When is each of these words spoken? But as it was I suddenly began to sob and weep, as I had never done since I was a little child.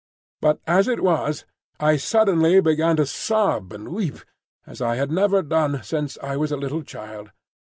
But 0.41 0.59
as 0.65 0.87
it 0.87 1.03
was 1.03 1.45
I 1.79 1.95
suddenly 1.95 2.59
began 2.59 2.95
to 2.95 3.05
sob 3.05 3.71
and 3.71 3.89
weep, 3.93 4.17
as 4.65 4.81
I 4.81 4.95
had 4.95 5.11
never 5.11 5.43
done 5.43 5.83
since 5.83 6.17
I 6.23 6.37
was 6.37 6.51
a 6.51 6.57
little 6.57 6.81
child. 6.81 7.29